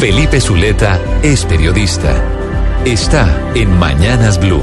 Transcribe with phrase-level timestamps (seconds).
[0.00, 2.10] Felipe Zuleta es periodista.
[2.86, 4.62] Está en Mañanas Blue.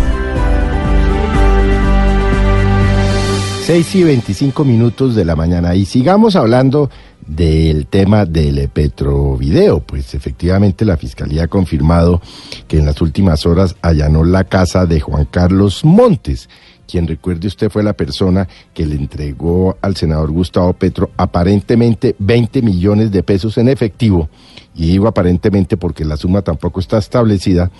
[3.68, 5.76] 6 y 25 minutos de la mañana.
[5.76, 6.90] Y sigamos hablando
[7.27, 9.82] del tema del Petrovideo.
[9.82, 12.20] Pues efectivamente la Fiscalía ha confirmado
[12.68, 16.49] que en las últimas horas allanó la casa de Juan Carlos Montes,
[16.88, 22.62] quien recuerde usted fue la persona que le entregó al senador Gustavo Petro aparentemente 20
[22.62, 24.30] millones de pesos en efectivo.
[24.73, 27.72] Y digo aparentemente porque la suma tampoco está establecida.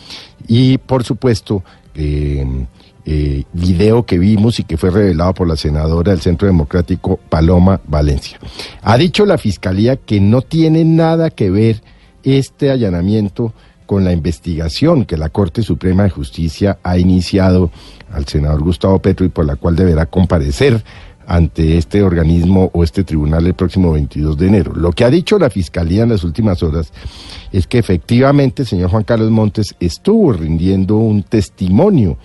[0.48, 1.64] Y por supuesto,
[1.96, 2.46] eh,
[3.10, 7.80] eh, video que vimos y que fue revelado por la senadora del Centro Democrático Paloma
[7.88, 8.38] Valencia.
[8.82, 11.82] Ha dicho la Fiscalía que no tiene nada que ver
[12.24, 13.54] este allanamiento
[13.88, 17.72] con la investigación que la Corte Suprema de Justicia ha iniciado
[18.12, 20.84] al senador Gustavo Petro y por la cual deberá comparecer
[21.26, 24.74] ante este organismo o este tribunal el próximo 22 de enero.
[24.76, 26.94] Lo que ha dicho la Fiscalía en las últimas horas
[27.52, 32.18] es que efectivamente el señor Juan Carlos Montes estuvo rindiendo un testimonio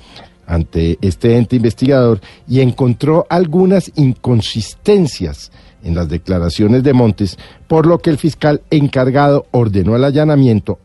[0.47, 5.51] ante este ente investigador y encontró algunas inconsistencias
[5.83, 10.79] en las declaraciones de Montes, por lo que el fiscal encargado ordenó el allanamiento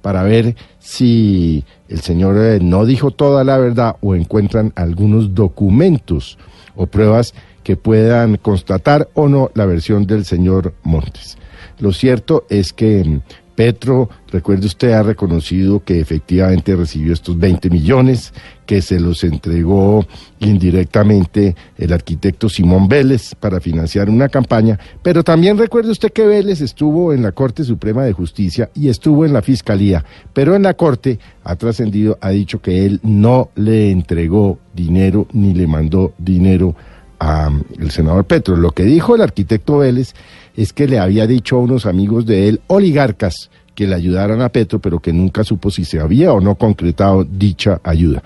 [0.00, 6.38] para ver si el señor eh, no dijo toda la verdad o encuentran algunos documentos
[6.76, 11.38] o pruebas que puedan constatar o no la versión del señor Montes.
[11.78, 13.20] Lo cierto es que mm,
[13.54, 18.32] Petro, recuerde usted, ha reconocido que efectivamente recibió estos 20 millones,
[18.66, 20.06] que se los entregó
[20.40, 26.60] indirectamente el arquitecto Simón Vélez para financiar una campaña, pero también recuerde usted que Vélez
[26.60, 30.74] estuvo en la Corte Suprema de Justicia y estuvo en la Fiscalía, pero en la
[30.74, 36.74] Corte ha trascendido, ha dicho que él no le entregó dinero ni le mandó dinero
[37.22, 38.56] al senador Petro.
[38.56, 40.14] Lo que dijo el arquitecto Vélez
[40.56, 44.50] es que le había dicho a unos amigos de él, oligarcas, que le ayudaran a
[44.50, 48.22] Petro, pero que nunca supo si se había o no concretado dicha ayuda.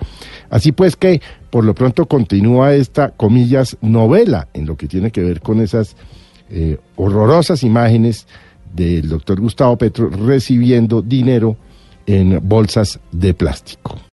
[0.49, 5.23] Así pues que, por lo pronto, continúa esta, comillas, novela en lo que tiene que
[5.23, 5.95] ver con esas
[6.49, 8.27] eh, horrorosas imágenes
[8.73, 11.55] del doctor Gustavo Petro recibiendo dinero
[12.05, 13.97] en bolsas de plástico.